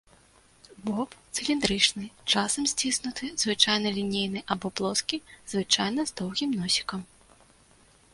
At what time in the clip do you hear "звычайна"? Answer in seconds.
3.43-3.87, 5.53-6.01